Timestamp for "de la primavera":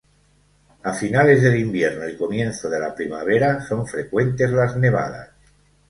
2.71-3.61